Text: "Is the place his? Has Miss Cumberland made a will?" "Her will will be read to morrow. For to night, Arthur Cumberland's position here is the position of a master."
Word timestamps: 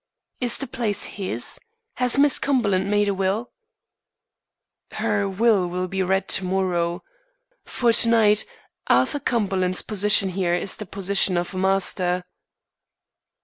"Is 0.39 0.57
the 0.57 0.65
place 0.65 1.03
his? 1.03 1.59
Has 1.97 2.17
Miss 2.17 2.39
Cumberland 2.39 2.89
made 2.89 3.07
a 3.07 3.13
will?" 3.13 3.51
"Her 4.93 5.29
will 5.29 5.67
will 5.69 5.87
be 5.87 6.01
read 6.01 6.27
to 6.29 6.43
morrow. 6.43 7.03
For 7.65 7.93
to 7.93 8.09
night, 8.09 8.43
Arthur 8.87 9.19
Cumberland's 9.19 9.83
position 9.83 10.29
here 10.29 10.55
is 10.55 10.77
the 10.77 10.87
position 10.87 11.37
of 11.37 11.53
a 11.53 11.57
master." 11.59 12.23